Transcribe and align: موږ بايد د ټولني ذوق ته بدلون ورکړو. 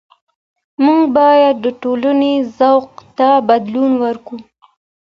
موږ 0.83 1.01
بايد 1.15 1.55
د 1.65 1.67
ټولني 1.81 2.33
ذوق 2.57 2.89
ته 3.17 3.29
بدلون 3.47 3.91
ورکړو. 4.03 4.39